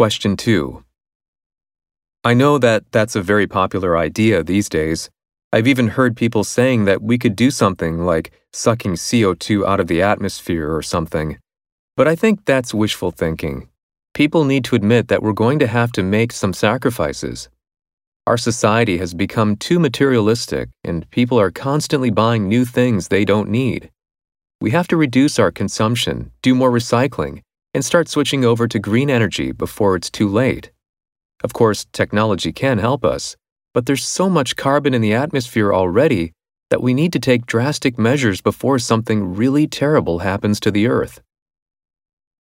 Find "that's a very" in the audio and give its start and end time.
2.90-3.46